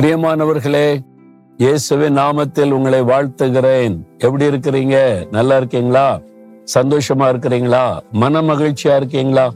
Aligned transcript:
பிரியமானவர்களே 0.00 0.98
இயேசுவின் 1.56 2.16
நாமத்தில் 2.16 2.70
உங்களை 2.70 3.00
வாழ்த்துகிறேன். 3.00 3.98
எப்படி 4.18 4.44
இருக்கிறீங்க? 4.44 5.26
நல்லா 5.30 5.56
இருக்கீங்களா? 5.56 6.20
சந்தோஷமா 6.78 7.18
இருக்கிறீங்களா? 7.18 7.98
மன 8.12 8.42
மகிழ்ச்சியா 8.42 8.96
இருக்கீங்களா? 8.96 9.52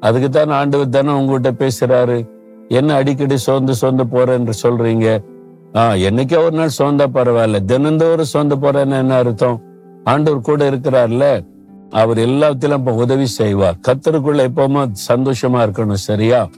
அதுக்கு 0.00 0.30
தான் 0.30 0.50
ஆண்டவர் 0.50 0.88
தானே 0.88 1.12
உங்ககிட்ட 1.12 1.66
பேசுறாரு. 1.66 2.28
என்ன 2.68 2.94
அடிக்கடி 2.94 3.36
சோர்ந்து 3.36 3.74
சோர்ந்து 3.74 4.04
போறேன்னு 4.04 4.52
சொல்றீங்க? 4.62 5.18
ஆஹ் 5.72 5.96
என்னைக்கே 5.96 6.38
ஒரு 6.38 6.50
நாள் 6.50 6.68
சோர்ந்தா 6.78 7.10
பரவாயில்ல. 7.14 7.64
தினந்தோறும் 7.64 8.24
சோர்ந்து 8.24 8.56
போறேன்னு 8.56 8.98
என்ன 8.98 9.14
அர்த்தம்? 9.14 9.62
ஆண்டவர் 10.04 10.40
கூட 10.40 10.70
இருக்கிறார்ல. 10.70 11.46
அவர் 11.90 12.18
எல்லாத்திலும் 12.18 12.72
இப்போ 12.72 12.92
உதவி 12.92 13.26
செய்வார். 13.26 13.76
கத்தருக்குள்ள 13.88 14.48
எப்பவுமே 14.48 14.92
சந்தோஷமா 15.08 15.66
இருக்கணும் 15.66 15.92
சரியா? 15.92 16.48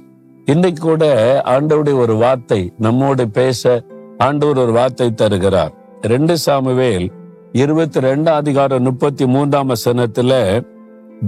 இன்னைக்கு 0.48 0.82
கூட 0.82 1.04
ஆண்டவருடைய 1.44 1.98
ஒரு 1.98 2.14
வார்த்தை 2.16 2.72
நம்மோடு 2.78 3.28
பேச 3.28 3.84
ஆண்டவர் 4.18 4.58
ஒரு 4.58 4.72
வார்த்தை 4.72 5.14
தருகிறார். 5.14 5.72
ரெண்டு 6.00 6.36
சாமுவேல் 6.36 7.12
இருபத்தி 7.52 8.00
ரெண்டாம் 8.00 8.38
அதிகாரம் 8.42 8.82
முப்பத்தி 8.82 9.26
மூன்றாம் 9.26 9.68
வசனத்துல 9.68 10.62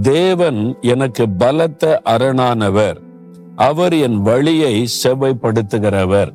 தேவன் 0.01 0.77
எனக்கு 0.81 1.29
பலத்த 1.29 2.03
அரணானவர். 2.05 2.97
அவர் 3.57 3.93
என் 3.93 4.23
வழியை 4.23 4.89
செவ்வைப்படுத்துகிறவர். 5.03 6.33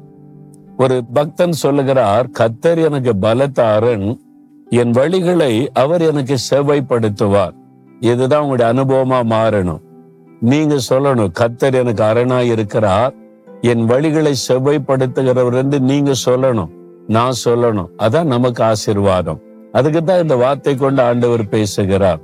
ஒரு 0.77 1.03
பக்தன் 1.13 1.51
சொல்லுகிறார் 1.51 2.29
கத்தர் 2.39 2.83
எனக்கு 2.83 3.15
பலத்த 3.15 3.67
அரண். 3.67 4.19
என் 4.69 4.91
வழிகளை 4.91 5.67
அவர் 5.73 6.01
எனக்கு 6.01 6.37
செவ்வைப்படுத்துவார். 6.49 7.55
இதுதான் 7.99 8.43
உங்களுடைய 8.43 8.71
அனுபவமா 8.73 9.19
மாறணும். 9.33 9.83
நீங்க 10.45 10.75
சொல்லணும் 10.89 11.31
கத்தர் 11.39 11.77
எனக்கு 11.81 12.03
அரணாய் 12.03 12.51
இருக்கிறார். 12.55 13.13
என் 13.61 13.83
வழிகளை 13.89 14.33
செவ்வைப்படுத்துகிறவர் 14.47 15.53
என்று 15.53 15.79
நீங்க 15.79 16.11
சொல்லணும் 16.25 16.71
நான் 17.07 17.41
சொல்லணும். 17.45 17.89
அதான் 17.97 18.23
நமக்கு 18.23 18.63
ஆசீர்வாதம். 18.63 19.41
அதுக்கு 19.71 20.03
தான் 20.03 20.21
இந்த 20.21 20.35
வார்த்தை 20.35 20.75
கொண்டு 20.75 21.01
ஆண்டவர் 21.01 21.49
பேசுகிறார். 21.49 22.19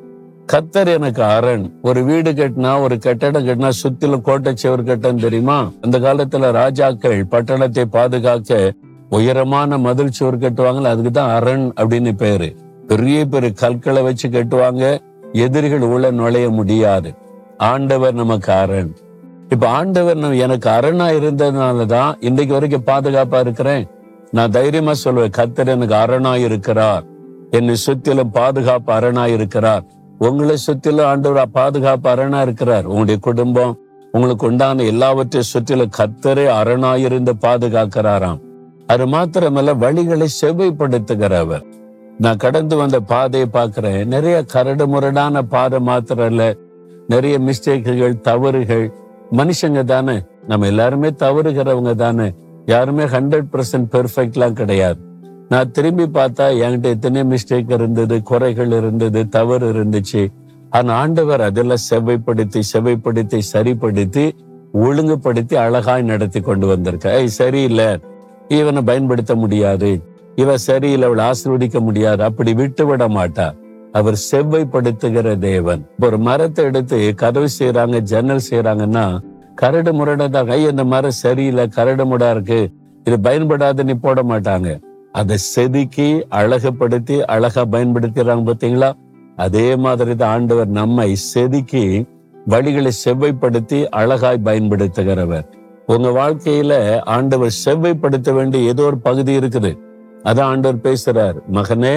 கத்தர் 0.54 0.88
எனக்கு 0.88 1.24
அரண். 1.24 1.66
ஒரு 1.82 2.04
வீடு 2.04 2.32
கட்டினா 2.32 2.82
ஒரு 2.82 3.00
கட்டடம் 3.00 3.48
கட்டினா 3.48 3.70
சுத்திலும் 3.82 4.22
கோட்டை 4.22 4.56
சுவர் 4.56 4.84
கட்டம் 4.84 5.20
தெரியுமா? 5.20 5.72
அந்த 5.82 6.00
காலத்துல 6.00 6.52
ராஜாக்கள் 6.52 7.26
பட்டணத்தை 7.26 7.86
பாதுகாக்க 7.86 8.72
உயரமான 9.10 9.78
மதில் 9.78 10.10
சுவர் 10.10 10.38
கட்டுவாங்கல்ல 10.38 10.94
அதுக்கு 10.94 11.12
தான் 11.12 11.34
அரண் 11.42 11.72
அப்படின்னு 11.76 12.12
பேரு. 12.12 12.56
பெரிய 12.88 13.26
பெரிய 13.26 13.52
கற்களை 13.54 14.02
வச்சு 14.02 14.30
கட்டுவாங்க. 14.30 14.86
எதிரிகள் 15.32 15.80
உள்ள 15.80 16.12
நுழைய 16.12 16.50
முடியாது. 16.50 17.12
ஆண்டவர் 17.62 18.14
நமக்கு 18.14 18.52
அரண். 18.52 18.96
இப்ப 19.50 19.68
ஆண்டவர் 19.68 20.18
நம்ம 20.18 20.36
எனக்கு 20.36 20.70
அரணா 20.70 21.08
இருந்ததுனாலதான் 21.20 22.14
இன்னைக்கு 22.20 22.54
வரைக்கும் 22.54 22.84
பாதுகாப்பா 22.86 23.40
இருக்கிறேன். 23.40 23.88
நான் 24.32 24.52
தைரியமா 24.52 24.92
சொல்லுவேன் 24.92 25.32
கத்தர் 25.38 25.68
எனக்கு 25.68 25.96
அரணா 25.96 26.38
இருக்கிறார். 26.44 27.04
என்னை 27.52 27.76
சுத்திலும் 27.86 28.32
பாதுகாப்பு 28.32 28.94
அரணா 28.94 29.26
இருக்கிறார். 29.26 29.84
உங்களை 30.18 30.58
சுத்திலும் 30.68 31.04
ஆண்டவர் 31.04 31.52
பாதுகாப்பு 31.52 32.10
அரணா 32.10 32.42
இருக்கிறார். 32.42 32.86
உங்களுடைய 32.86 33.20
குடும்பம் 33.20 33.78
உங்களுக்கு 34.12 34.48
உண்டான 34.48 34.84
எல்லாவற்றையும் 34.84 35.52
சுற்றிலும் 35.52 35.92
கத்தரே 35.98 36.48
அரணாயிருந்து 36.62 37.34
பாதுகாக்கிறாராம். 37.42 38.40
அது 38.88 39.06
மாத்திரமல்ல 39.06 39.76
வழிகளை 39.84 40.28
செவ்வைப்படுத்துகிறவர். 40.42 41.64
நான் 42.18 42.38
கடந்து 42.38 42.76
வந்த 42.76 43.00
பாதையை 43.00 43.50
பார்க்கிறேன். 43.50 44.08
நிறைய 44.08 44.44
கரடு 44.44 44.88
முரடான 44.88 45.42
பாதை 45.42 45.80
மாத்திரம் 45.80 46.30
இல்லை 46.30 46.58
நிறைய 47.08 47.40
மிஸ்டேக்குகள் 47.40 48.22
தவறுகள். 48.22 48.92
மனுஷங்க 49.32 49.84
தானே. 49.84 50.24
நம்ம 50.48 50.66
எல்லாருமே 50.66 51.10
தவறுகிறவங்க 51.10 51.96
தானே. 51.96 52.34
யாருமே 52.66 53.04
ஹண்ட்ரட் 53.04 53.48
பர்சன்ட் 53.52 53.88
பெர்ஃபெக்ட்லாம் 53.92 54.54
கிடையாது. 54.54 55.00
நான் 55.50 55.72
திரும்பி 55.72 56.04
பார்த்தா 56.04 56.44
என்கிட்ட 56.44 56.84
எத்தனை 56.84 57.24
மிஸ்டேக் 57.24 57.72
இருந்தது 57.72 58.24
குறைகள் 58.24 58.72
இருந்தது 58.72 59.30
தவறு 59.30 59.74
இருந்துச்சு. 59.74 60.28
ஆனா 60.70 60.94
ஆண்டவர் 60.94 61.42
அதெல்லாம் 61.42 61.84
செவ்வைப்படுத்தி 61.90 62.62
செவ்வைப்படுத்தி 62.74 63.38
சரிப்படுத்தி 63.38 64.36
ஒழுங்குபடுத்தி 64.74 65.56
அழகாய் 65.56 66.02
நடத்தி 66.02 66.42
கொண்டு 66.42 66.68
வந்திருக்க 66.68 67.20
ஏய் 67.20 67.28
சரியில்லை. 67.28 68.00
இவனை 68.48 68.82
பயன்படுத்த 68.82 69.36
முடியாது. 69.36 70.02
இவன் 70.36 70.58
சரியில்லை 70.58 71.08
அவளை 71.08 71.26
ஆசிர்வதிக்க 71.26 71.80
முடியாது. 71.80 72.24
அப்படி 72.24 72.54
விட்டு 72.54 72.86
விட 72.86 73.08
மாட்டா 73.08 73.60
அவர் 74.00 74.18
செவ்வைப்படுத்துகிற 74.30 75.28
தேவன். 75.50 75.82
ஒரு 76.06 76.18
மரத்தை 76.28 76.62
எடுத்து 76.70 76.98
கதவு 77.22 77.48
செய்யறாங்க 77.58 77.98
ஜன்னல் 78.12 78.46
செய்யறாங்கன்னா 78.50 79.06
கரடு 79.62 79.92
முரடதாக 79.98 80.54
ஐய 80.58 80.74
இந்த 80.74 80.84
மரம் 80.94 81.20
சரியில்லை 81.24 81.66
கரடு 81.78 82.06
முடா 82.12 82.30
இருக்கு. 82.36 82.60
இது 83.08 83.18
பயன்படாதுன்னு 83.28 83.96
போட 84.06 84.22
மாட்டாங்க. 84.32 84.70
அதை 85.20 85.38
செதுக்கி 85.54 86.10
அழகுப்படுத்தி 86.40 87.16
அழகா 87.36 87.64
பயன்படுத்திடுறாங்க 87.74 88.46
பாத்தீங்களா 88.50 88.90
அதே 89.46 89.68
மாதிரி 89.84 90.14
தான் 90.16 90.34
ஆண்டவர் 90.36 90.70
நம்மை 90.80 91.10
செதுக்கி 91.32 91.84
வழிகளை 92.54 92.92
செவ்வைப்படுத்தி 93.04 93.80
அழகாய் 94.02 94.46
பயன்படுத்துகிறவர். 94.48 95.46
உங்க 95.94 96.10
வாழ்க்கையில 96.20 96.74
ஆண்டவர் 97.16 97.54
செவ்வைப்படுத்த 97.64 98.30
வேண்டிய 98.38 98.72
ஏதோ 98.74 98.84
ஒரு 98.90 98.98
பகுதி 99.08 99.34
இருக்குது. 99.40 99.72
அதான் 100.30 100.50
ஆண்டவர் 100.54 100.86
பேசுறார் 100.88 101.38
மகனே 101.58 101.94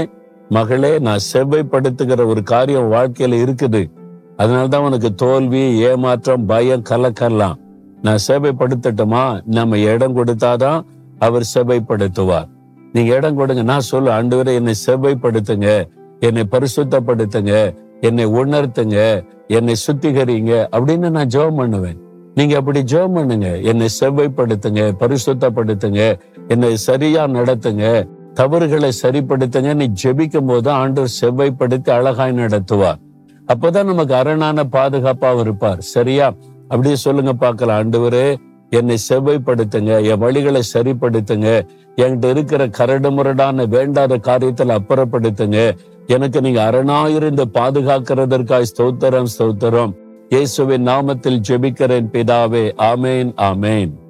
மகளே 0.48 0.98
நான் 0.98 1.18
செவ்வைப்படுத்துகிற 1.32 2.26
ஒரு 2.26 2.42
காரியம் 2.42 2.92
வாழ்க்கையில 2.92 3.34
இருக்குது. 3.44 3.90
அதனாலதான் 4.36 4.86
உனக்கு 4.86 5.14
தோல்வி 5.14 5.78
ஏமாற்றம் 5.78 6.46
பயம் 6.46 6.82
கலக்கலாம் 6.90 7.54
நான் 8.02 8.24
சேவைப்படுத்தட்டுமா 8.28 9.42
நம்ம 9.44 9.78
இடம் 9.78 10.16
கொடுத்தாதான் 10.16 10.84
அவர் 11.18 11.48
செவைப்படுத்துவார் 11.54 12.48
நீங்க 12.92 13.14
இடம் 13.14 13.36
கொடுங்க 13.36 13.62
நான் 13.62 13.80
சொல்ல 13.80 14.22
ஆண்டவரே 14.22 14.54
என்னை 14.54 14.74
செவைப்படுத்துங்க 14.86 15.92
என்னை 16.20 16.46
பரிசுத்தப்படுத்துங்க. 16.50 17.74
என்னை 18.00 18.26
உணர்த்துங்க. 18.26 19.24
என்னை 19.48 19.74
சுத்திகரிங்க 19.86 20.66
அப்படின்னு 20.72 21.10
நான் 21.10 21.26
ஜெபம் 21.26 21.56
பண்ணுவேன். 21.56 21.98
நீங்க 22.34 22.56
அப்படி 22.56 22.80
ஜெபம் 22.80 23.14
பண்ணுங்க. 23.14 23.56
என்னை 23.56 23.88
செவ்வைப்படுத்துங்க 24.00 24.92
பரிசுத்தப்படுத்துங்க. 25.00 26.18
என்னை 26.48 26.76
சரியா 26.76 27.26
நடத்துங்க. 27.26 28.08
தவறுகளை 28.34 28.92
சரிப்படுத்துங்க. 29.02 29.74
நீ 29.74 29.92
ஜெபிக்கும் 30.02 30.46
போது 30.46 30.70
ஆண்டவர் 30.70 31.14
செவ்வாய்ப்படுத்தி 31.20 31.90
அழகாய் 31.90 32.32
நடத்துவார். 32.32 33.00
அப்பதான் 33.48 33.84
நமக்கு 33.84 34.14
அரணான 34.14 34.64
பாதுகாப்பாக 34.64 35.40
இருப்பார். 35.40 35.80
சரியா? 35.80 36.34
அப்படியே 36.62 36.96
சொல்லுங்க 36.96 37.32
பார்க்கலாம் 37.32 37.78
ஆண்டவரே 37.80 38.36
என்னை 38.70 38.96
செவ்வைப்படுத்துங்க. 39.08 40.04
என் 40.04 40.22
வழிகளை 40.22 40.62
சரிப்படுத்துங்க. 40.74 41.66
என்கிட்ட 41.96 42.30
இருக்கிற 42.30 42.68
கரடு 42.68 43.10
முரடான 43.10 43.66
வேண்டாத 43.66 44.16
காரியத்தில் 44.16 44.78
அப்புறப்படுத்துங்க. 44.78 45.76
எனக்கு 46.06 46.40
நீங்க 46.40 46.70
அரணாயிருந்து 46.70 47.44
பாதுகாக்கிறதற்காய் 47.54 48.70
ஸ்தோத்திரம் 48.76 49.26
ஸ்தோத்திரம். 49.38 49.92
இயேசுவின் 50.28 50.86
நாமத்தில் 50.86 51.42
ஜெபிக்கிறேன் 51.48 52.08
பிதாவே. 52.12 52.64
ஆமேன் 52.78 53.32
ஆமேன். 53.36 54.03